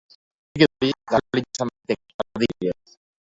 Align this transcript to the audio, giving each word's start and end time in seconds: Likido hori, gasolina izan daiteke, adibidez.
Likido 0.57 0.65
hori, 0.79 0.89
gasolina 1.11 1.47
izan 1.51 1.71
daiteke, 1.75 2.19
adibidez. 2.25 2.97